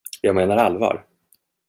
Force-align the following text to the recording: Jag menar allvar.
Jag 0.21 0.35
menar 0.35 0.57
allvar. 0.57 1.05